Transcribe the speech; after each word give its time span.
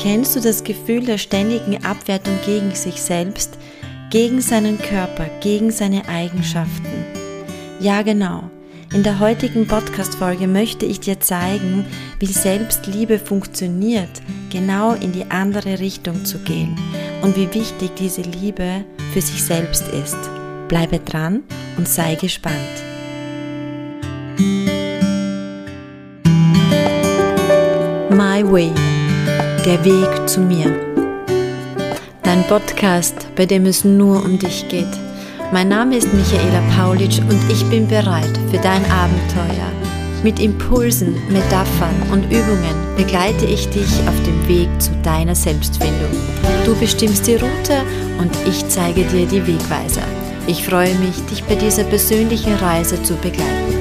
Kennst 0.00 0.36
du 0.36 0.40
das 0.40 0.62
Gefühl 0.62 1.04
der 1.04 1.18
ständigen 1.18 1.84
Abwertung 1.84 2.38
gegen 2.46 2.72
sich 2.72 3.02
selbst, 3.02 3.58
gegen 4.10 4.40
seinen 4.40 4.78
Körper, 4.78 5.26
gegen 5.40 5.72
seine 5.72 6.08
Eigenschaften? 6.08 7.04
Ja, 7.80 8.02
genau. 8.02 8.48
In 8.94 9.02
der 9.02 9.18
heutigen 9.18 9.66
Podcast-Folge 9.66 10.46
möchte 10.46 10.86
ich 10.86 11.00
dir 11.00 11.18
zeigen, 11.18 11.84
wie 12.20 12.26
Selbstliebe 12.26 13.18
funktioniert, 13.18 14.08
genau 14.50 14.94
in 14.94 15.10
die 15.10 15.28
andere 15.30 15.80
Richtung 15.80 16.24
zu 16.24 16.38
gehen 16.38 16.78
und 17.22 17.36
wie 17.36 17.52
wichtig 17.52 17.90
diese 17.98 18.22
Liebe 18.22 18.84
für 19.12 19.20
sich 19.20 19.42
selbst 19.42 19.88
ist. 19.88 20.16
Bleibe 20.68 21.00
dran 21.00 21.42
und 21.76 21.88
sei 21.88 22.14
gespannt. 22.14 22.54
My 28.10 28.42
Way, 28.44 28.72
der 29.68 29.84
Weg 29.84 30.28
zu 30.28 30.40
mir. 30.40 30.74
Dein 32.22 32.42
Podcast, 32.48 33.28
bei 33.36 33.44
dem 33.44 33.66
es 33.66 33.84
nur 33.84 34.24
um 34.24 34.38
dich 34.38 34.66
geht 34.68 34.88
mein 35.50 35.68
Name 35.68 35.96
ist 35.96 36.12
Michaela 36.12 36.60
Paulitsch 36.76 37.20
und 37.20 37.40
ich 37.50 37.64
bin 37.70 37.88
bereit 37.88 38.38
für 38.50 38.58
dein 38.58 38.84
Abenteuer. 38.90 39.72
Mit 40.22 40.40
Impulsen, 40.40 41.14
Metaphern 41.30 41.94
und 42.12 42.24
Übungen 42.24 42.76
begleite 42.98 43.46
ich 43.46 43.66
dich 43.70 43.88
auf 44.06 44.22
dem 44.26 44.46
Weg 44.46 44.68
zu 44.78 44.90
deiner 45.02 45.34
Selbstfindung. 45.34 46.10
Du 46.66 46.74
bestimmst 46.78 47.26
die 47.26 47.36
Route 47.36 47.82
und 48.18 48.30
ich 48.46 48.68
zeige 48.68 49.04
dir 49.04 49.24
die 49.24 49.46
Wegweiser. 49.46 50.02
Ich 50.46 50.66
freue 50.66 50.94
mich, 50.96 51.16
dich 51.30 51.42
bei 51.44 51.54
dieser 51.54 51.84
persönlichen 51.84 52.54
Reise 52.56 53.02
zu 53.02 53.14
begleiten. 53.14 53.77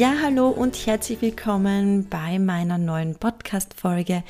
Ja, 0.00 0.14
hallo 0.22 0.48
und 0.48 0.86
herzlich 0.86 1.20
willkommen 1.20 2.08
bei 2.08 2.38
meiner 2.38 2.78
neuen 2.78 3.16
Podcast-Folge. 3.16 4.24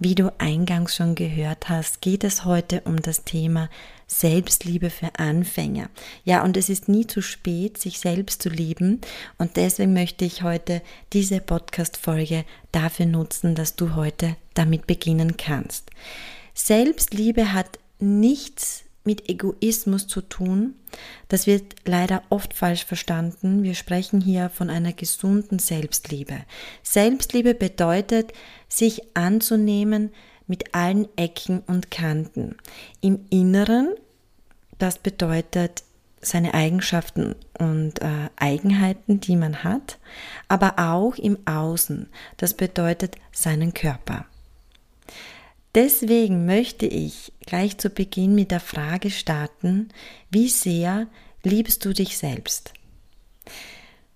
Wie 0.00 0.16
du 0.16 0.32
eingangs 0.38 0.96
schon 0.96 1.14
gehört 1.14 1.68
hast, 1.68 2.00
geht 2.00 2.24
es 2.24 2.44
heute 2.44 2.80
um 2.86 3.00
das 3.00 3.22
Thema 3.22 3.70
Selbstliebe 4.08 4.90
für 4.90 5.20
Anfänger. 5.20 5.90
Ja, 6.24 6.42
und 6.42 6.56
es 6.56 6.68
ist 6.68 6.88
nie 6.88 7.06
zu 7.06 7.22
spät, 7.22 7.78
sich 7.78 8.00
selbst 8.00 8.42
zu 8.42 8.48
lieben. 8.48 9.00
Und 9.38 9.56
deswegen 9.56 9.92
möchte 9.92 10.24
ich 10.24 10.42
heute 10.42 10.82
diese 11.12 11.40
Podcast-Folge 11.40 12.44
dafür 12.72 13.06
nutzen, 13.06 13.54
dass 13.54 13.76
du 13.76 13.94
heute 13.94 14.34
damit 14.54 14.88
beginnen 14.88 15.36
kannst. 15.36 15.92
Selbstliebe 16.52 17.52
hat 17.52 17.78
nichts 18.00 18.82
mit 19.04 19.28
Egoismus 19.28 20.06
zu 20.06 20.20
tun. 20.20 20.74
Das 21.28 21.46
wird 21.46 21.74
leider 21.84 22.22
oft 22.28 22.54
falsch 22.54 22.84
verstanden. 22.84 23.62
Wir 23.62 23.74
sprechen 23.74 24.20
hier 24.20 24.48
von 24.50 24.70
einer 24.70 24.92
gesunden 24.92 25.58
Selbstliebe. 25.58 26.44
Selbstliebe 26.82 27.54
bedeutet, 27.54 28.32
sich 28.68 29.02
anzunehmen 29.14 30.10
mit 30.46 30.74
allen 30.74 31.08
Ecken 31.16 31.60
und 31.66 31.90
Kanten. 31.90 32.56
Im 33.00 33.26
Inneren, 33.30 33.94
das 34.78 34.98
bedeutet 34.98 35.84
seine 36.20 36.54
Eigenschaften 36.54 37.34
und 37.58 38.00
äh, 38.00 38.28
Eigenheiten, 38.36 39.20
die 39.20 39.36
man 39.36 39.64
hat, 39.64 39.98
aber 40.46 40.78
auch 40.78 41.16
im 41.16 41.36
Außen, 41.46 42.08
das 42.36 42.54
bedeutet 42.54 43.16
seinen 43.32 43.74
Körper. 43.74 44.24
Deswegen 45.74 46.44
möchte 46.44 46.86
ich 46.86 47.32
gleich 47.46 47.78
zu 47.78 47.88
Beginn 47.88 48.34
mit 48.34 48.50
der 48.50 48.60
Frage 48.60 49.10
starten, 49.10 49.88
wie 50.30 50.48
sehr 50.48 51.06
liebst 51.42 51.84
du 51.84 51.94
dich 51.94 52.18
selbst? 52.18 52.74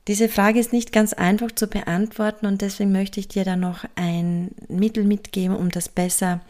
Diese 0.07 0.29
Frage 0.29 0.61
ist 0.61 0.73
nicht 0.73 0.93
ganz 0.93 1.15
einfach 1.15 1.51
zu 1.51 1.67
beantworten 1.67 2.47
und 2.47 2.61
deswegen 2.61 2.93
möchte 2.93 3.19
ich 3.21 3.29
dir 3.29 3.45
da 3.45 3.57
noch 3.57 3.84
ein 3.97 4.50
Mittel 4.69 5.05
mitgeben, 5.05 5.56
um 5.56 5.71
das 5.71 5.89
besser 5.89 6.43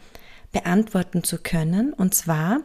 beantworten 0.51 1.23
zu 1.23 1.39
können. 1.39 1.93
Und 1.93 2.13
zwar 2.13 2.59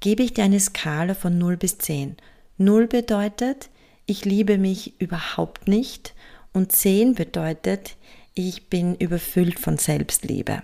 gebe 0.00 0.22
ich 0.22 0.32
dir 0.32 0.44
eine 0.44 0.60
Skala 0.60 1.14
von 1.14 1.36
0 1.36 1.56
bis 1.56 1.78
10. 1.78 2.16
0 2.56 2.86
bedeutet, 2.86 3.68
ich 4.06 4.24
liebe 4.24 4.58
mich 4.58 4.98
überhaupt 5.00 5.66
nicht 5.66 6.14
und 6.52 6.72
10 6.72 7.14
bedeutet, 7.14 7.96
ich 8.34 8.68
bin 8.70 8.94
überfüllt 8.94 9.58
von 9.58 9.76
Selbstliebe. 9.76 10.62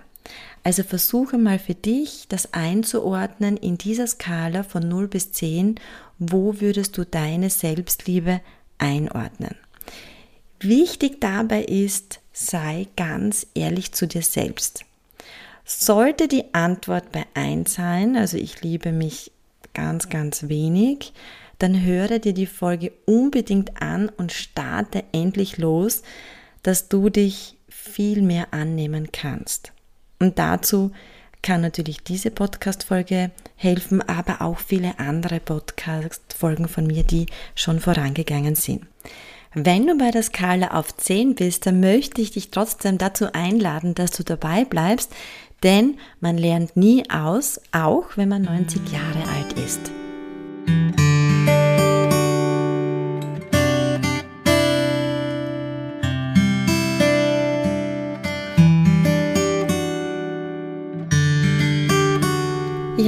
Also 0.63 0.83
versuche 0.83 1.37
mal 1.37 1.57
für 1.57 1.73
dich 1.73 2.25
das 2.29 2.53
einzuordnen 2.53 3.57
in 3.57 3.77
dieser 3.77 4.05
Skala 4.05 4.63
von 4.63 4.87
0 4.87 5.07
bis 5.07 5.31
10, 5.31 5.79
wo 6.19 6.61
würdest 6.61 6.97
du 6.97 7.05
deine 7.05 7.49
Selbstliebe 7.49 8.41
einordnen. 8.77 9.55
Wichtig 10.59 11.19
dabei 11.19 11.63
ist, 11.63 12.19
sei 12.31 12.87
ganz 12.95 13.47
ehrlich 13.55 13.93
zu 13.93 14.07
dir 14.07 14.21
selbst. 14.21 14.85
Sollte 15.65 16.27
die 16.27 16.53
Antwort 16.53 17.11
bei 17.11 17.25
1 17.33 17.73
sein, 17.73 18.15
also 18.15 18.37
ich 18.37 18.61
liebe 18.61 18.91
mich 18.91 19.31
ganz, 19.73 20.09
ganz 20.09 20.47
wenig, 20.47 21.13
dann 21.57 21.83
höre 21.83 22.19
dir 22.19 22.33
die 22.33 22.47
Folge 22.47 22.91
unbedingt 23.05 23.81
an 23.81 24.09
und 24.09 24.31
starte 24.31 25.03
endlich 25.11 25.57
los, 25.57 26.03
dass 26.61 26.89
du 26.89 27.09
dich 27.09 27.57
viel 27.69 28.21
mehr 28.21 28.53
annehmen 28.53 29.11
kannst. 29.11 29.71
Und 30.21 30.37
dazu 30.37 30.91
kann 31.41 31.61
natürlich 31.61 32.03
diese 32.03 32.29
Podcast-Folge 32.29 33.31
helfen, 33.55 34.07
aber 34.07 34.43
auch 34.43 34.59
viele 34.59 34.99
andere 34.99 35.39
Podcast-Folgen 35.39 36.67
von 36.67 36.85
mir, 36.85 37.03
die 37.03 37.25
schon 37.55 37.79
vorangegangen 37.79 38.53
sind. 38.53 38.85
Wenn 39.55 39.87
du 39.87 39.97
bei 39.97 40.11
der 40.11 40.21
Skala 40.21 40.67
auf 40.67 40.95
10 40.95 41.35
bist, 41.35 41.65
dann 41.65 41.79
möchte 41.79 42.21
ich 42.21 42.31
dich 42.31 42.51
trotzdem 42.51 42.99
dazu 42.99 43.33
einladen, 43.33 43.95
dass 43.95 44.11
du 44.11 44.23
dabei 44.23 44.63
bleibst, 44.63 45.11
denn 45.63 45.97
man 46.19 46.37
lernt 46.37 46.77
nie 46.77 47.03
aus, 47.09 47.59
auch 47.71 48.05
wenn 48.15 48.29
man 48.29 48.43
90 48.43 48.91
Jahre 48.91 49.27
alt 49.35 49.53
ist. 49.53 49.91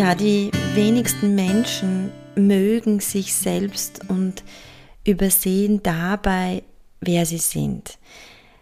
Ja, 0.03 0.15
die 0.15 0.51
wenigsten 0.73 1.33
Menschen 1.33 2.11
mögen 2.35 2.99
sich 2.99 3.33
selbst 3.33 4.01
und 4.09 4.43
übersehen 5.05 5.81
dabei, 5.81 6.63
wer 6.99 7.25
sie 7.25 7.37
sind. 7.37 7.97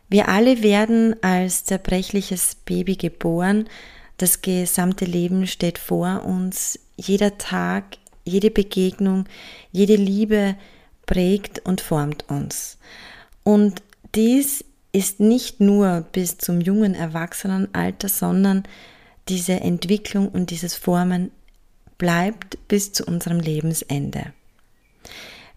Wir 0.07 0.29
alle 0.29 0.61
werden 0.61 1.15
als 1.23 1.65
zerbrechliches 1.65 2.57
Baby 2.63 2.95
geboren. 2.95 3.67
Das 4.17 4.43
gesamte 4.43 5.05
Leben 5.05 5.47
steht 5.47 5.79
vor 5.79 6.25
uns. 6.25 6.77
Jeder 6.95 7.39
Tag, 7.39 7.97
jede 8.23 8.51
Begegnung, 8.51 9.25
jede 9.71 9.95
Liebe 9.95 10.55
prägt 11.07 11.65
und 11.65 11.81
formt 11.81 12.29
uns. 12.29 12.77
Und 13.41 13.81
dies 14.13 14.63
ist 14.91 15.19
nicht 15.19 15.59
nur 15.59 16.05
bis 16.11 16.37
zum 16.37 16.61
jungen 16.61 16.93
Erwachsenenalter, 16.93 18.09
sondern 18.09 18.61
diese 19.29 19.53
Entwicklung 19.61 20.29
und 20.29 20.49
dieses 20.49 20.75
Formen 20.75 21.31
bleibt 21.97 22.57
bis 22.67 22.93
zu 22.93 23.05
unserem 23.05 23.39
Lebensende. 23.39 24.33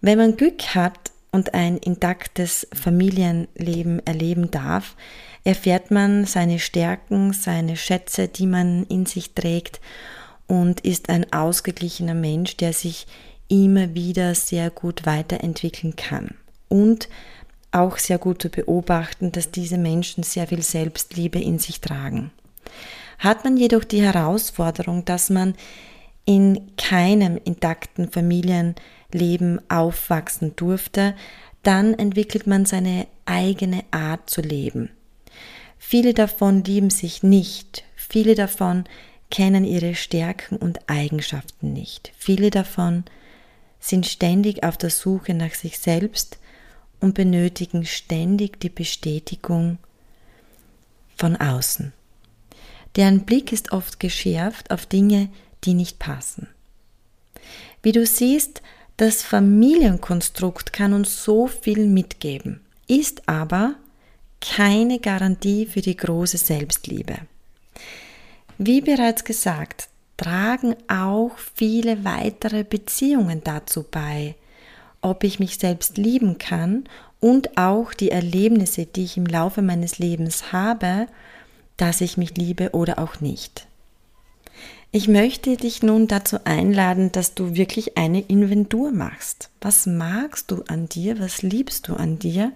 Wenn 0.01 0.17
man 0.17 0.37
Glück 0.37 0.75
hat 0.75 1.11
und 1.31 1.53
ein 1.53 1.77
intaktes 1.77 2.67
Familienleben 2.73 4.05
erleben 4.05 4.51
darf, 4.51 4.95
erfährt 5.43 5.91
man 5.91 6.25
seine 6.25 6.59
Stärken, 6.59 7.33
seine 7.33 7.77
Schätze, 7.77 8.27
die 8.27 8.47
man 8.47 8.85
in 8.85 9.05
sich 9.05 9.33
trägt 9.33 9.79
und 10.47 10.81
ist 10.81 11.09
ein 11.09 11.31
ausgeglichener 11.33 12.13
Mensch, 12.13 12.57
der 12.57 12.73
sich 12.73 13.07
immer 13.47 13.93
wieder 13.93 14.35
sehr 14.35 14.69
gut 14.69 15.05
weiterentwickeln 15.05 15.95
kann. 15.95 16.35
Und 16.67 17.09
auch 17.71 17.97
sehr 17.97 18.17
gut 18.17 18.41
zu 18.41 18.49
beobachten, 18.49 19.31
dass 19.31 19.51
diese 19.51 19.77
Menschen 19.77 20.23
sehr 20.23 20.47
viel 20.47 20.61
Selbstliebe 20.61 21.39
in 21.39 21.59
sich 21.59 21.81
tragen. 21.81 22.31
Hat 23.17 23.43
man 23.43 23.57
jedoch 23.57 23.83
die 23.83 24.01
Herausforderung, 24.01 25.05
dass 25.05 25.29
man 25.29 25.55
in 26.25 26.75
keinem 26.75 27.37
intakten 27.43 28.09
Familienleben 28.09 29.61
aufwachsen 29.69 30.55
durfte, 30.55 31.15
dann 31.63 31.93
entwickelt 31.93 32.47
man 32.47 32.65
seine 32.65 33.07
eigene 33.25 33.83
Art 33.91 34.29
zu 34.29 34.41
leben. 34.41 34.89
Viele 35.77 36.13
davon 36.13 36.63
lieben 36.63 36.89
sich 36.89 37.23
nicht, 37.23 37.83
viele 37.95 38.35
davon 38.35 38.85
kennen 39.29 39.65
ihre 39.65 39.95
Stärken 39.95 40.57
und 40.57 40.89
Eigenschaften 40.89 41.73
nicht, 41.73 42.11
viele 42.17 42.49
davon 42.49 43.03
sind 43.79 44.07
ständig 44.07 44.63
auf 44.63 44.77
der 44.77 44.89
Suche 44.89 45.35
nach 45.35 45.53
sich 45.53 45.77
selbst 45.77 46.39
und 47.01 47.13
benötigen 47.13 47.85
ständig 47.85 48.59
die 48.59 48.69
Bestätigung 48.69 49.77
von 51.15 51.35
außen. 51.35 51.93
Deren 52.95 53.21
Blick 53.21 53.51
ist 53.51 53.71
oft 53.71 53.99
geschärft 53.99 54.71
auf 54.71 54.85
Dinge, 54.85 55.29
die 55.63 55.73
nicht 55.73 55.99
passen. 55.99 56.47
Wie 57.83 57.91
du 57.91 58.05
siehst, 58.05 58.61
Das 58.97 59.23
Familienkonstrukt 59.23 60.71
kann 60.71 60.93
uns 60.93 61.25
so 61.25 61.47
viel 61.47 61.85
mitgeben, 61.87 62.61
ist 62.87 63.27
aber 63.27 63.75
keine 64.39 64.99
Garantie 64.99 65.65
für 65.65 65.81
die 65.81 65.97
große 65.97 66.37
Selbstliebe. 66.37 67.17
Wie 68.57 68.79
bereits 68.79 69.25
gesagt, 69.25 69.89
tragen 70.15 70.77
auch 70.87 71.31
viele 71.55 72.05
weitere 72.05 72.63
Beziehungen 72.63 73.41
dazu 73.43 73.83
bei, 73.83 74.35
ob 75.01 75.25
ich 75.25 75.39
mich 75.39 75.57
selbst 75.57 75.97
lieben 75.97 76.37
kann 76.37 76.85
und 77.19 77.57
auch 77.57 77.93
die 77.93 78.11
Erlebnisse, 78.11 78.85
die 78.85 79.03
ich 79.03 79.17
im 79.17 79.25
Laufe 79.25 79.61
meines 79.61 79.99
Lebens 79.99 80.53
habe, 80.53 81.07
dass 81.77 82.01
ich 82.01 82.17
mich 82.17 82.35
liebe 82.37 82.71
oder 82.71 82.99
auch 82.99 83.21
nicht. 83.21 83.67
Ich 84.91 85.07
möchte 85.07 85.57
dich 85.57 85.83
nun 85.83 86.07
dazu 86.07 86.37
einladen, 86.45 87.11
dass 87.11 87.33
du 87.33 87.55
wirklich 87.55 87.97
eine 87.97 88.21
Inventur 88.21 88.91
machst. 88.91 89.49
Was 89.59 89.85
magst 89.85 90.51
du 90.51 90.63
an 90.67 90.87
dir? 90.87 91.19
Was 91.19 91.41
liebst 91.41 91.87
du 91.87 91.95
an 91.95 92.17
dir? 92.17 92.53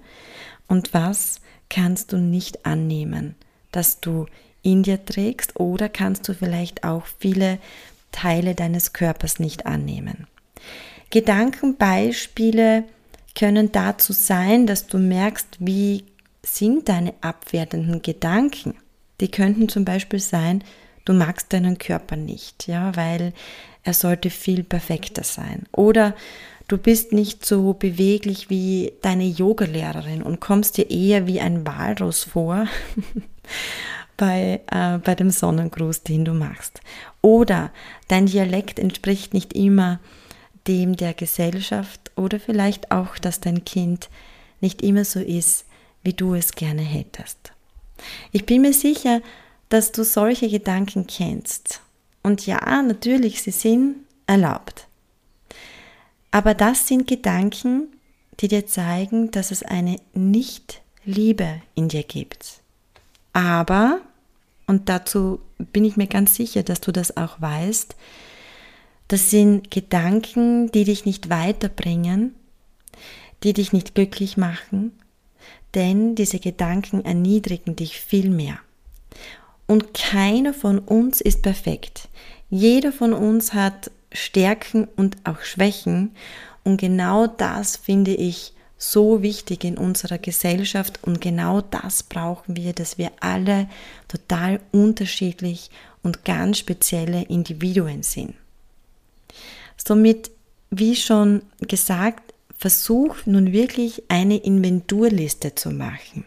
Und 0.68 0.94
was 0.94 1.42
kannst 1.70 2.14
du 2.14 2.18
nicht 2.18 2.66
annehmen, 2.66 3.36
dass 3.72 4.00
du 4.00 4.26
in 4.62 4.84
dir 4.84 5.04
trägst 5.04 5.60
oder 5.60 5.90
kannst 5.90 6.28
du 6.28 6.34
vielleicht 6.34 6.84
auch 6.84 7.06
viele 7.20 7.60
Teile 8.12 8.56
deines 8.56 8.94
Körpers 8.94 9.40
nicht 9.40 9.66
annehmen. 9.66 10.28
Gedankenbeispiele 11.12 12.84
können 13.38 13.72
dazu 13.72 14.14
sein, 14.14 14.68
dass 14.68 14.88
du 14.88 14.98
merkst, 14.98 15.48
wie 15.60 16.04
sind 16.44 16.90
deine 16.90 17.14
abwertenden 17.22 18.02
Gedanken. 18.02 18.76
Die 19.22 19.30
könnten 19.30 19.70
zum 19.70 19.86
Beispiel 19.86 20.20
sein, 20.20 20.64
du 21.06 21.14
magst 21.14 21.52
deinen 21.54 21.78
Körper 21.78 22.16
nicht, 22.16 22.68
ja, 22.68 22.96
weil 22.96 23.34
er 23.84 23.94
sollte 23.94 24.30
viel 24.30 24.64
perfekter 24.64 25.24
sein. 25.24 25.64
Oder 25.72 26.16
du 26.68 26.78
bist 26.78 27.14
nicht 27.14 27.46
so 27.46 27.74
beweglich 27.74 28.50
wie 28.50 28.94
deine 29.02 29.26
Yogalehrerin 29.26 30.22
und 30.22 30.40
kommst 30.40 30.78
dir 30.78 30.90
eher 30.90 31.28
wie 31.28 31.40
ein 31.40 31.66
Walross 31.66 32.24
vor 32.24 32.68
bei, 34.18 34.62
äh, 34.72 34.98
bei 35.00 35.16
dem 35.16 35.32
Sonnengruß, 35.32 36.04
den 36.04 36.26
du 36.26 36.34
machst. 36.34 36.82
Oder 37.22 37.72
dein 38.08 38.28
Dialekt 38.28 38.80
entspricht 38.80 39.34
nicht 39.34 39.54
immer 39.54 40.00
dem 40.68 40.96
der 40.96 41.14
Gesellschaft 41.14 42.12
oder 42.16 42.40
vielleicht 42.40 42.92
auch, 42.92 43.18
dass 43.18 43.40
dein 43.40 43.66
Kind 43.66 44.10
nicht 44.62 44.82
immer 44.82 45.06
so 45.06 45.20
ist, 45.20 45.66
wie 46.04 46.14
du 46.14 46.36
es 46.36 46.52
gerne 46.52 46.82
hättest. 46.82 47.54
Ich 48.32 48.46
bin 48.46 48.62
mir 48.62 48.74
sicher, 48.74 49.22
dass 49.70 49.92
du 49.92 50.04
solche 50.04 50.50
Gedanken 50.50 51.08
kennst. 51.08 51.82
Und 52.24 52.46
ja, 52.46 52.82
natürlich, 52.82 53.42
sie 53.42 53.52
sind 53.52 53.96
erlaubt. 54.28 54.88
Aber 56.32 56.54
das 56.54 56.88
sind 56.88 57.08
Gedanken, 57.08 57.88
die 58.40 58.48
dir 58.48 58.66
zeigen, 58.66 59.32
dass 59.32 59.52
es 59.52 59.64
eine 59.64 59.98
Nicht-Liebe 60.14 61.62
in 61.76 61.90
dir 61.90 62.04
gibt. 62.04 62.62
Aber 63.34 64.02
und 64.70 64.88
dazu 64.88 65.40
bin 65.58 65.84
ich 65.84 65.98
mir 65.98 66.06
ganz 66.06 66.36
sicher, 66.36 66.62
dass 66.62 66.80
du 66.80 66.92
das 66.92 67.18
auch 67.18 67.42
weißt. 67.42 67.96
Das 69.08 69.32
sind 69.32 69.72
Gedanken, 69.72 70.72
die 70.72 70.84
dich 70.84 71.06
nicht 71.06 71.32
weiterbringen, 71.32 72.36
die 73.42 73.54
dich 73.54 73.74
nicht 73.74 73.96
glücklich 73.96 74.38
machen, 74.38 74.92
denn 75.76 76.16
diese 76.16 76.40
Gedanken 76.40 77.06
erniedrigen 77.06 77.76
dich 77.76 78.00
viel 78.00 78.30
mehr. 78.30 78.60
Und 79.68 79.94
keiner 79.94 80.54
von 80.54 80.80
uns 80.80 81.22
ist 81.22 81.42
perfekt. 81.44 82.10
Jeder 82.50 82.92
von 82.92 83.14
uns 83.14 83.54
hat 83.54 83.92
Stärken 84.12 84.88
und 84.96 85.18
auch 85.24 85.42
Schwächen. 85.42 86.16
Und 86.64 86.78
genau 86.78 87.28
das 87.28 87.78
finde 87.78 88.16
ich 88.16 88.54
so 88.80 89.22
wichtig 89.22 89.66
in 89.66 89.78
unserer 89.78 90.18
Gesellschaft 90.18 91.04
und 91.04 91.20
genau 91.20 91.60
das 91.60 92.02
brauchen 92.02 92.56
wir, 92.56 92.72
dass 92.72 92.98
wir 92.98 93.12
alle 93.20 93.68
total 94.08 94.62
unterschiedlich 94.72 95.70
und 96.02 96.24
ganz 96.24 96.60
spezielle 96.60 97.24
Individuen 97.24 98.04
sind. 98.04 98.36
Somit, 99.76 100.32
wie 100.72 100.96
schon 100.96 101.42
gesagt, 101.68 102.29
versuch 102.60 103.26
nun 103.26 103.54
wirklich 103.54 104.04
eine 104.10 104.36
Inventurliste 104.36 105.56
zu 105.56 105.72
machen. 105.72 106.26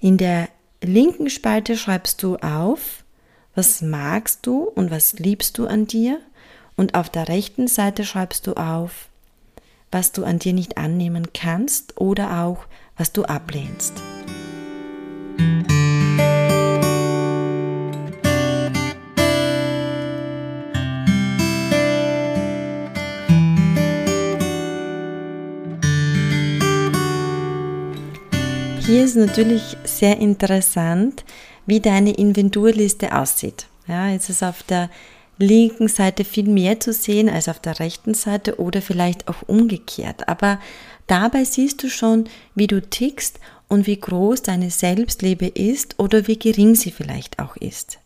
In 0.00 0.16
der 0.16 0.48
linken 0.82 1.28
Spalte 1.28 1.76
schreibst 1.76 2.22
du 2.22 2.36
auf, 2.36 3.04
was 3.54 3.82
magst 3.82 4.46
du 4.46 4.62
und 4.62 4.90
was 4.90 5.18
liebst 5.18 5.58
du 5.58 5.66
an 5.66 5.86
dir 5.86 6.18
und 6.76 6.94
auf 6.94 7.10
der 7.10 7.28
rechten 7.28 7.68
Seite 7.68 8.06
schreibst 8.06 8.46
du 8.46 8.54
auf, 8.54 9.08
was 9.92 10.12
du 10.12 10.24
an 10.24 10.38
dir 10.38 10.54
nicht 10.54 10.78
annehmen 10.78 11.26
kannst 11.34 12.00
oder 12.00 12.42
auch 12.44 12.64
was 12.96 13.12
du 13.12 13.24
ablehnst. 13.24 13.92
Hier 28.88 29.04
ist 29.04 29.16
natürlich 29.16 29.76
sehr 29.84 30.16
interessant, 30.16 31.22
wie 31.66 31.78
deine 31.78 32.14
Inventurliste 32.14 33.14
aussieht. 33.14 33.66
Ja, 33.86 34.08
jetzt 34.08 34.30
ist 34.30 34.42
auf 34.42 34.62
der 34.62 34.88
linken 35.36 35.88
Seite 35.88 36.24
viel 36.24 36.48
mehr 36.48 36.80
zu 36.80 36.94
sehen 36.94 37.28
als 37.28 37.50
auf 37.50 37.58
der 37.58 37.80
rechten 37.80 38.14
Seite 38.14 38.58
oder 38.58 38.80
vielleicht 38.80 39.28
auch 39.28 39.42
umgekehrt. 39.46 40.26
Aber 40.26 40.58
dabei 41.06 41.44
siehst 41.44 41.82
du 41.82 41.90
schon, 41.90 42.30
wie 42.54 42.66
du 42.66 42.80
tickst 42.80 43.40
und 43.68 43.86
wie 43.86 44.00
groß 44.00 44.40
deine 44.40 44.70
Selbstliebe 44.70 45.48
ist 45.48 45.98
oder 45.98 46.26
wie 46.26 46.38
gering 46.38 46.74
sie 46.74 46.90
vielleicht 46.90 47.40
auch 47.40 47.56
ist. 47.56 47.98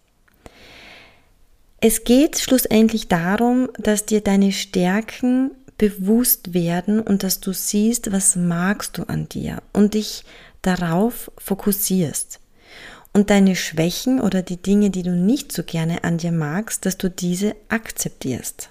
Es 1.80 2.02
geht 2.02 2.40
schlussendlich 2.40 3.06
darum, 3.06 3.68
dass 3.78 4.04
dir 4.04 4.20
deine 4.20 4.50
Stärken 4.50 5.52
bewusst 5.78 6.54
werden 6.54 7.00
und 7.00 7.22
dass 7.22 7.38
du 7.38 7.52
siehst, 7.52 8.10
was 8.10 8.34
magst 8.34 8.98
du 8.98 9.04
an 9.04 9.28
dir 9.28 9.62
und 9.72 9.94
dich 9.94 10.24
darauf 10.62 11.30
fokussierst 11.38 12.40
und 13.12 13.30
deine 13.30 13.56
Schwächen 13.56 14.20
oder 14.20 14.42
die 14.42 14.56
Dinge, 14.56 14.90
die 14.90 15.02
du 15.02 15.10
nicht 15.10 15.52
so 15.52 15.62
gerne 15.62 16.04
an 16.04 16.18
dir 16.18 16.32
magst, 16.32 16.86
dass 16.86 16.96
du 16.96 17.10
diese 17.10 17.54
akzeptierst. 17.68 18.70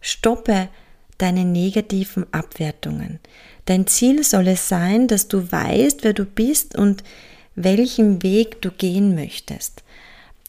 Stoppe 0.00 0.68
deine 1.16 1.44
negativen 1.44 2.26
Abwertungen. 2.32 3.18
Dein 3.64 3.86
Ziel 3.86 4.22
soll 4.22 4.48
es 4.48 4.68
sein, 4.68 5.08
dass 5.08 5.28
du 5.28 5.50
weißt, 5.50 6.04
wer 6.04 6.12
du 6.12 6.24
bist 6.24 6.76
und 6.76 7.02
welchen 7.54 8.22
Weg 8.22 8.62
du 8.62 8.70
gehen 8.70 9.14
möchtest. 9.14 9.82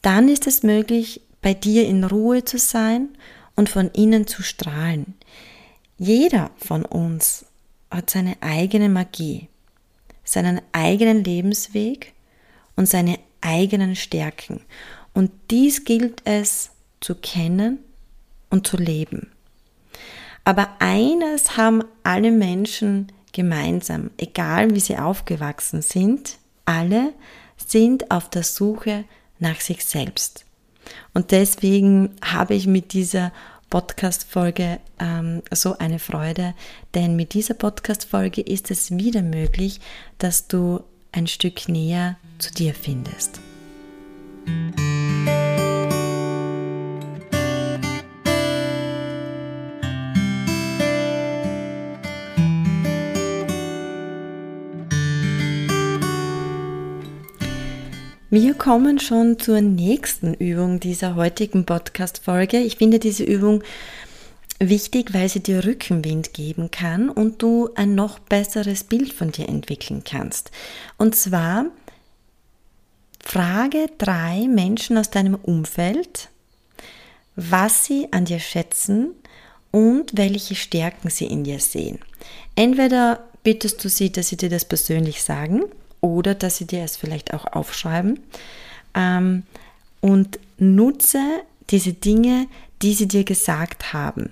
Dann 0.02 0.28
ist 0.28 0.46
es 0.46 0.62
möglich, 0.62 1.20
bei 1.42 1.54
dir 1.54 1.86
in 1.86 2.04
Ruhe 2.04 2.44
zu 2.44 2.58
sein 2.58 3.08
und 3.56 3.68
von 3.68 3.90
innen 3.90 4.26
zu 4.26 4.42
strahlen. 4.42 5.14
Jeder 5.98 6.50
von 6.56 6.84
uns 6.84 7.44
hat 7.90 8.10
seine 8.10 8.36
eigene 8.40 8.88
Magie, 8.88 9.48
seinen 10.30 10.60
eigenen 10.72 11.24
Lebensweg 11.24 12.12
und 12.76 12.86
seine 12.86 13.18
eigenen 13.40 13.96
Stärken. 13.96 14.60
Und 15.12 15.30
dies 15.50 15.84
gilt 15.84 16.22
es 16.24 16.70
zu 17.00 17.14
kennen 17.16 17.78
und 18.48 18.66
zu 18.66 18.76
leben. 18.76 19.30
Aber 20.44 20.76
eines 20.78 21.56
haben 21.56 21.82
alle 22.02 22.30
Menschen 22.30 23.12
gemeinsam, 23.32 24.10
egal 24.18 24.74
wie 24.74 24.80
sie 24.80 24.96
aufgewachsen 24.96 25.82
sind, 25.82 26.38
alle 26.64 27.12
sind 27.56 28.10
auf 28.10 28.30
der 28.30 28.42
Suche 28.42 29.04
nach 29.38 29.60
sich 29.60 29.84
selbst. 29.84 30.44
Und 31.12 31.30
deswegen 31.30 32.16
habe 32.24 32.54
ich 32.54 32.66
mit 32.66 32.92
dieser 32.92 33.32
Podcast-Folge 33.70 34.80
ähm, 34.98 35.42
so 35.52 35.78
eine 35.78 35.98
Freude, 35.98 36.54
denn 36.94 37.16
mit 37.16 37.34
dieser 37.34 37.54
Podcast-Folge 37.54 38.40
ist 38.42 38.70
es 38.70 38.90
wieder 38.90 39.22
möglich, 39.22 39.80
dass 40.18 40.48
du 40.48 40.82
ein 41.12 41.26
Stück 41.26 41.68
näher 41.68 42.16
zu 42.38 42.52
dir 42.52 42.74
findest. 42.74 43.40
Wir 58.32 58.54
kommen 58.54 59.00
schon 59.00 59.40
zur 59.40 59.60
nächsten 59.60 60.34
Übung 60.34 60.78
dieser 60.78 61.16
heutigen 61.16 61.66
Podcast-Folge. 61.66 62.58
Ich 62.58 62.76
finde 62.76 63.00
diese 63.00 63.24
Übung 63.24 63.64
wichtig, 64.60 65.12
weil 65.12 65.28
sie 65.28 65.40
dir 65.40 65.64
Rückenwind 65.64 66.32
geben 66.32 66.70
kann 66.70 67.10
und 67.10 67.42
du 67.42 67.70
ein 67.74 67.96
noch 67.96 68.20
besseres 68.20 68.84
Bild 68.84 69.12
von 69.12 69.32
dir 69.32 69.48
entwickeln 69.48 70.04
kannst. 70.04 70.52
Und 70.96 71.16
zwar 71.16 71.66
frage 73.18 73.88
drei 73.98 74.46
Menschen 74.46 74.96
aus 74.96 75.10
deinem 75.10 75.34
Umfeld, 75.34 76.28
was 77.34 77.84
sie 77.84 78.12
an 78.12 78.26
dir 78.26 78.38
schätzen 78.38 79.10
und 79.72 80.16
welche 80.16 80.54
Stärken 80.54 81.10
sie 81.10 81.26
in 81.26 81.42
dir 81.42 81.58
sehen. 81.58 81.98
Entweder 82.54 83.24
bittest 83.42 83.82
du 83.82 83.88
sie, 83.88 84.12
dass 84.12 84.28
sie 84.28 84.36
dir 84.36 84.50
das 84.50 84.64
persönlich 84.64 85.20
sagen 85.20 85.64
oder 86.00 86.34
dass 86.34 86.56
sie 86.56 86.66
dir 86.66 86.82
es 86.82 86.96
vielleicht 86.96 87.34
auch 87.34 87.46
aufschreiben 87.52 88.20
ähm, 88.94 89.44
und 90.00 90.38
nutze 90.58 91.20
diese 91.70 91.92
Dinge, 91.92 92.46
die 92.82 92.94
sie 92.94 93.08
dir 93.08 93.24
gesagt 93.24 93.92
haben. 93.92 94.30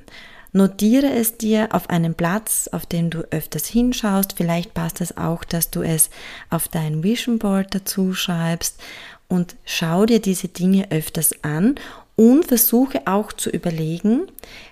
Notiere 0.53 1.11
es 1.11 1.37
dir 1.37 1.69
auf 1.73 1.91
einem 1.91 2.15
Platz, 2.15 2.69
auf 2.73 2.87
dem 2.87 3.11
du 3.11 3.21
öfters 3.31 3.67
hinschaust. 3.67 4.35
Vielleicht 4.37 4.73
passt 4.73 5.01
es 5.01 5.17
auch, 5.17 5.45
dass 5.45 5.71
du 5.71 5.83
es 5.83 6.09
auf 6.49 6.69
dein 6.69 7.03
Vision 7.03 7.39
Board 7.39 7.75
dazu 7.75 8.15
schreibst 8.15 8.81
und 9.29 9.57
schau 9.67 10.07
dir 10.07 10.21
diese 10.21 10.49
Dinge 10.49 10.91
öfters 10.91 11.33
an 11.45 11.75
und 12.17 12.47
versuche 12.47 13.07
auch 13.07 13.33
zu 13.33 13.51
überlegen, 13.51 14.23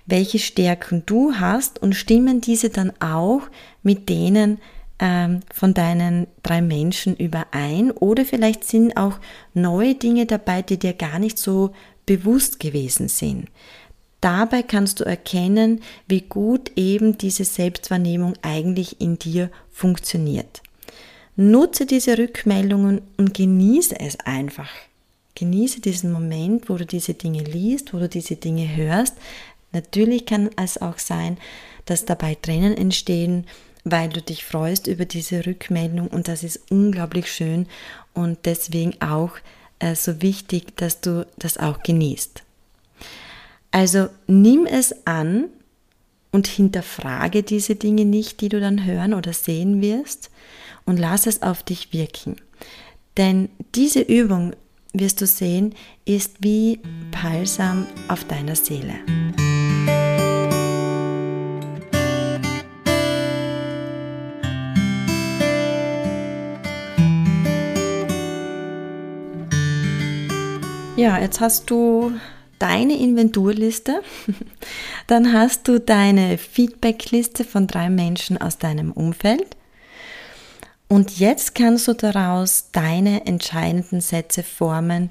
welche 0.07 0.39
Stärken 0.39 1.03
du 1.05 1.35
hast 1.35 1.81
und 1.81 1.95
stimmen 1.95 2.41
diese 2.41 2.69
dann 2.69 2.91
auch 2.99 3.43
mit 3.83 4.09
denen 4.09 4.59
ähm, 4.99 5.41
von 5.53 5.73
deinen 5.73 6.27
drei 6.43 6.61
Menschen 6.61 7.15
überein 7.15 7.91
oder 7.91 8.25
vielleicht 8.25 8.63
sind 8.63 8.97
auch 8.97 9.19
neue 9.53 9.95
Dinge 9.95 10.25
dabei, 10.25 10.61
die 10.61 10.77
dir 10.77 10.93
gar 10.93 11.19
nicht 11.19 11.37
so 11.37 11.71
bewusst 12.05 12.59
gewesen 12.59 13.07
sind. 13.07 13.47
Dabei 14.21 14.63
kannst 14.63 14.99
du 14.99 15.03
erkennen, 15.03 15.81
wie 16.07 16.21
gut 16.21 16.71
eben 16.75 17.17
diese 17.17 17.45
Selbstwahrnehmung 17.45 18.33
eigentlich 18.41 18.99
in 18.99 19.19
dir 19.19 19.51
funktioniert. 19.71 20.63
Nutze 21.35 21.85
diese 21.85 22.17
Rückmeldungen 22.17 23.01
und 23.17 23.35
genieße 23.35 23.99
es 23.99 24.19
einfach. 24.21 24.71
Genieße 25.35 25.81
diesen 25.81 26.11
Moment, 26.11 26.67
wo 26.67 26.77
du 26.77 26.85
diese 26.87 27.13
Dinge 27.13 27.43
liest, 27.43 27.93
wo 27.93 27.99
du 27.99 28.09
diese 28.09 28.37
Dinge 28.37 28.75
hörst. 28.75 29.15
Natürlich 29.71 30.25
kann 30.25 30.49
es 30.55 30.81
auch 30.81 30.97
sein, 30.97 31.37
dass 31.85 32.05
dabei 32.05 32.33
Tränen 32.33 32.75
entstehen, 32.75 33.45
weil 33.91 34.09
du 34.09 34.21
dich 34.21 34.45
freust 34.45 34.87
über 34.87 35.05
diese 35.05 35.45
Rückmeldung 35.45 36.07
und 36.07 36.27
das 36.27 36.43
ist 36.43 36.71
unglaublich 36.71 37.31
schön 37.31 37.67
und 38.13 38.39
deswegen 38.45 38.99
auch 39.01 39.31
äh, 39.79 39.95
so 39.95 40.21
wichtig, 40.21 40.75
dass 40.77 41.01
du 41.01 41.25
das 41.37 41.57
auch 41.57 41.83
genießt. 41.83 42.43
Also 43.71 44.09
nimm 44.27 44.65
es 44.65 45.05
an 45.05 45.45
und 46.31 46.47
hinterfrage 46.47 47.43
diese 47.43 47.75
Dinge 47.75 48.05
nicht, 48.05 48.41
die 48.41 48.49
du 48.49 48.59
dann 48.59 48.85
hören 48.85 49.13
oder 49.13 49.33
sehen 49.33 49.81
wirst 49.81 50.29
und 50.85 50.97
lass 50.97 51.27
es 51.27 51.41
auf 51.41 51.63
dich 51.63 51.93
wirken. 51.93 52.37
Denn 53.17 53.49
diese 53.75 54.01
Übung, 54.01 54.53
wirst 54.93 55.21
du 55.21 55.27
sehen, 55.27 55.75
ist 56.05 56.37
wie 56.39 56.79
Balsam 57.11 57.85
auf 58.07 58.23
deiner 58.25 58.55
Seele. 58.55 58.95
Ja, 71.07 71.19
jetzt 71.19 71.39
hast 71.39 71.69
du 71.69 72.11
deine 72.59 72.97
Inventurliste, 72.97 74.01
dann 75.07 75.31
hast 75.31 75.65
du 75.69 75.79
deine 75.79 76.37
Feedbackliste 76.37 77.45
von 77.45 77.65
drei 77.65 77.89
Menschen 77.89 78.37
aus 78.41 78.57
deinem 78.57 78.91
Umfeld 78.91 79.55
und 80.89 81.17
jetzt 81.17 81.55
kannst 81.55 81.87
du 81.87 81.93
daraus 81.93 82.71
deine 82.73 83.25
entscheidenden 83.25 84.01
Sätze 84.01 84.43
formen, 84.43 85.09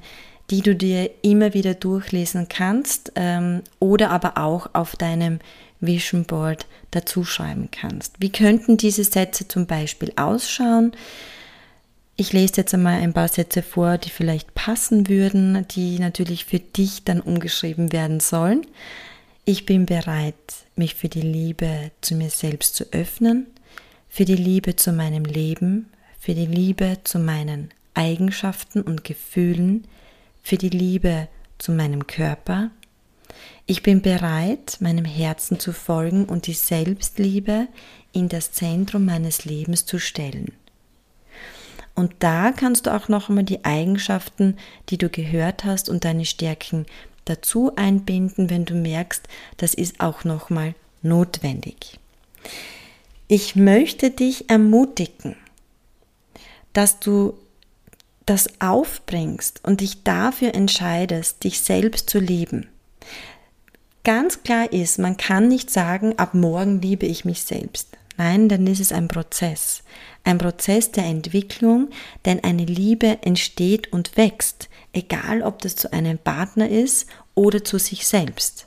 die 0.51 0.61
du 0.61 0.77
dir 0.77 1.09
immer 1.23 1.55
wieder 1.55 1.73
durchlesen 1.73 2.49
kannst 2.51 3.13
ähm, 3.15 3.63
oder 3.81 4.11
aber 4.11 4.37
auch 4.37 4.69
auf 4.75 4.97
deinem 4.97 5.39
Vision 5.81 6.27
Board 6.27 6.67
dazu 6.91 7.25
schreiben 7.25 7.71
kannst. 7.73 8.17
Wie 8.19 8.31
könnten 8.31 8.77
diese 8.77 9.03
Sätze 9.03 9.49
zum 9.49 9.65
Beispiel 9.65 10.13
ausschauen? 10.17 10.93
Ich 12.19 12.33
lese 12.33 12.55
jetzt 12.57 12.73
einmal 12.73 13.03
ein 13.03 13.13
paar 13.13 13.29
Sätze 13.29 13.63
vor, 13.63 13.99
die 13.99 14.09
vielleicht 14.09 14.55
passen 14.55 15.09
würden, 15.09 15.67
die 15.69 15.99
natürlich 15.99 16.47
für 16.47 16.59
dich 16.59 17.05
dann 17.05 17.21
umgeschrieben 17.21 17.93
werden 17.93 18.21
sollen. 18.21 18.67
Ich 19.45 19.67
bin 19.67 19.85
bereit, 19.85 20.35
mich 20.77 20.95
für 20.95 21.11
die 21.11 21.21
Liebe 21.21 21.91
zu 22.01 22.15
mir 22.15 22.31
selbst 22.31 22.75
zu 22.75 22.85
öffnen, 22.93 23.47
für 24.09 24.25
die 24.25 24.35
Liebe 24.35 24.77
zu 24.77 24.93
meinem 24.93 25.27
Leben, 25.27 25.91
für 26.19 26.35
die 26.35 26.47
Liebe 26.47 26.99
zu 27.05 27.19
meinen 27.19 27.69
Eigenschaften 27.93 28.81
und 28.81 29.05
Gefühlen, 29.05 29.87
für 30.43 30.57
die 30.57 30.71
Liebe 30.71 31.29
zu 31.59 31.71
meinem 31.71 32.07
Körper. 32.07 32.71
Ich 33.67 33.83
bin 33.83 34.01
bereit, 34.01 34.79
meinem 34.81 35.05
Herzen 35.05 35.61
zu 35.61 35.75
folgen 35.75 36.25
und 36.25 36.47
die 36.47 36.55
Selbstliebe 36.55 37.69
in 38.13 38.31
das 38.31 38.53
Zentrum 38.53 39.05
meines 39.05 39.45
Lebens 39.45 39.85
zu 39.85 39.99
stellen. 39.99 40.53
Und 41.97 42.13
da 42.21 42.53
kannst 42.53 42.87
du 42.87 42.95
auch 42.95 43.09
noch 43.09 43.29
einmal 43.29 43.45
die 43.45 43.65
Eigenschaften, 43.65 44.57
die 44.91 44.99
du 44.99 45.09
gehört 45.09 45.65
hast 45.65 45.89
und 45.89 46.05
deine 46.05 46.27
Stärken 46.27 46.87
dazu 47.25 47.75
einbinden, 47.75 48.51
wenn 48.51 48.67
du 48.67 48.75
merkst, 48.75 49.27
das 49.57 49.75
ist 49.75 50.01
auch 50.01 50.23
noch 50.23 50.51
mal 50.51 50.75
notwendig. 51.03 51.99
Ich 53.29 53.57
möchte 53.57 54.11
dich 54.11 54.49
ermutigen, 54.51 55.37
dass 56.75 57.01
du 57.01 57.35
das 58.27 58.61
aufbringst 58.61 59.61
und 59.65 59.81
dich 59.81 60.03
dafür 60.03 60.55
entscheidest, 60.55 61.45
dich 61.45 61.61
selbst 61.61 62.11
zu 62.11 62.19
lieben. 62.19 62.69
Ganz 64.05 64.43
klar 64.43 64.73
ist, 64.73 64.99
man 64.99 65.17
kann 65.17 65.49
nicht 65.49 65.71
sagen, 65.71 66.19
ab 66.19 66.35
morgen 66.35 66.81
liebe 66.81 67.07
ich 67.07 67.25
mich 67.25 67.43
selbst. 67.43 67.89
Nein, 68.17 68.49
dann 68.49 68.67
ist 68.67 68.81
es 68.81 68.93
ein 68.93 69.09
Prozess. 69.09 69.83
Ein 70.25 70.39
Prozess 70.39 70.91
der 70.91 71.05
Entwicklung, 71.05 71.91
denn 72.25 72.43
eine 72.43 72.65
Liebe 72.65 73.19
entsteht 73.23 73.93
und 73.93 74.17
wächst, 74.17 74.69
egal 74.93 75.43
ob 75.43 75.61
das 75.61 75.77
zu 75.77 75.93
einem 75.93 76.19
Partner 76.19 76.69
ist 76.69 77.07
oder 77.35 77.63
zu 77.63 77.79
sich 77.79 78.07
selbst. 78.07 78.67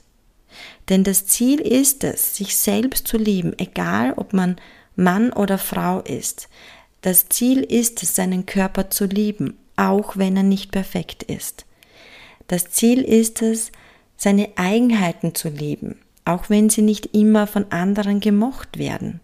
Denn 0.88 1.04
das 1.04 1.26
Ziel 1.26 1.60
ist 1.60 2.04
es, 2.04 2.36
sich 2.36 2.56
selbst 2.56 3.06
zu 3.08 3.16
lieben, 3.16 3.58
egal 3.58 4.14
ob 4.16 4.32
man 4.32 4.56
Mann 4.96 5.32
oder 5.32 5.58
Frau 5.58 6.00
ist. 6.00 6.48
Das 7.00 7.28
Ziel 7.28 7.62
ist 7.62 8.02
es, 8.02 8.14
seinen 8.14 8.46
Körper 8.46 8.90
zu 8.90 9.06
lieben, 9.06 9.56
auch 9.76 10.16
wenn 10.16 10.36
er 10.36 10.42
nicht 10.42 10.72
perfekt 10.72 11.22
ist. 11.22 11.64
Das 12.48 12.70
Ziel 12.70 13.02
ist 13.02 13.42
es, 13.42 13.72
seine 14.16 14.50
Eigenheiten 14.56 15.34
zu 15.34 15.48
lieben, 15.48 15.98
auch 16.24 16.50
wenn 16.50 16.68
sie 16.68 16.82
nicht 16.82 17.14
immer 17.14 17.46
von 17.46 17.70
anderen 17.70 18.20
gemocht 18.20 18.76
werden. 18.76 19.20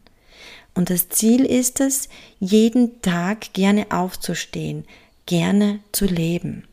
Und 0.77 0.91
das 0.91 1.09
Ziel 1.09 1.45
ist 1.45 1.81
es, 1.81 2.09
jeden 2.39 3.01
Tag 3.03 3.55
gerne 3.55 3.87
aufzustehen, 3.91 4.85
gerne 5.25 5.81
zu 5.91 6.05
leben. 6.05 6.65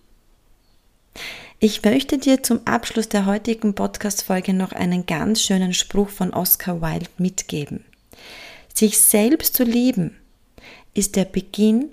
Ich 1.60 1.82
möchte 1.84 2.18
dir 2.18 2.44
zum 2.44 2.60
Abschluss 2.66 3.08
der 3.08 3.26
heutigen 3.26 3.74
Podcast-Folge 3.74 4.54
noch 4.54 4.74
einen 4.74 5.06
ganz 5.06 5.42
schönen 5.42 5.74
Spruch 5.74 6.10
von 6.10 6.34
Oscar 6.34 6.82
Wilde 6.82 7.08
mitgeben. 7.18 7.86
Sich 8.74 9.00
selbst 9.00 9.56
zu 9.56 9.64
lieben 9.64 10.18
ist 10.94 11.16
der 11.16 11.26
Beginn 11.26 11.86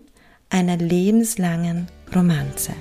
einer 0.49 0.77
lebenslangen 0.77 1.87
Romanze. 2.13 2.73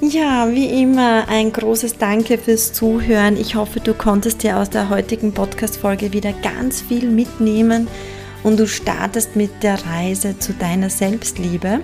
Ja, 0.00 0.48
wie 0.52 0.80
immer 0.80 1.26
ein 1.28 1.52
großes 1.52 1.98
Danke 1.98 2.38
fürs 2.38 2.72
Zuhören. 2.72 3.36
Ich 3.36 3.56
hoffe, 3.56 3.80
du 3.80 3.94
konntest 3.94 4.44
dir 4.44 4.56
aus 4.56 4.70
der 4.70 4.90
heutigen 4.90 5.32
Podcast-Folge 5.32 6.12
wieder 6.12 6.32
ganz 6.32 6.80
viel 6.80 7.10
mitnehmen 7.10 7.88
und 8.44 8.60
du 8.60 8.68
startest 8.68 9.34
mit 9.34 9.50
der 9.64 9.84
Reise 9.84 10.38
zu 10.38 10.52
deiner 10.52 10.88
Selbstliebe. 10.88 11.80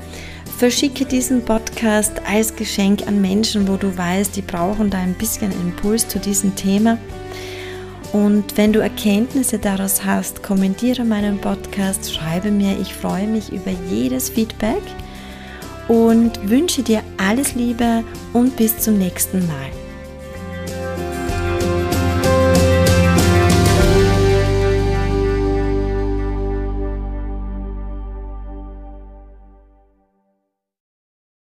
Verschicke 0.59 1.07
diesen 1.07 1.45
Podcast 1.45 2.13
als 2.25 2.55
Geschenk 2.55 3.05
an 3.09 3.21
Menschen, 3.21 3.67
wo 3.67 3.77
du 3.77 3.99
weißt, 3.99 4.37
die 4.37 4.43
brauchen 4.43 4.91
da 4.91 4.99
ein 4.99 5.15
bisschen 5.15 5.51
Impuls 5.51 6.07
zu 6.07 6.21
diesem 6.21 6.55
Thema. 6.55 6.99
Und 8.13 8.57
wenn 8.57 8.73
du 8.73 8.79
Erkenntnisse 8.79 9.59
daraus 9.59 10.05
hast, 10.05 10.41
kommentiere 10.41 11.05
meinen 11.05 11.41
Podcast, 11.41 12.15
schreibe 12.15 12.53
mir. 12.53 12.79
Ich 12.81 12.95
freue 12.95 13.27
mich 13.27 13.53
über 13.53 13.73
jedes 13.91 14.29
Feedback 14.29 14.83
und 15.89 16.49
wünsche 16.49 16.83
dir 16.83 17.03
alles 17.17 17.55
Liebe 17.55 18.05
und 18.33 18.57
bis 18.57 18.79
zum 18.79 18.99
nächsten 18.99 19.47
Mal. 19.47 19.84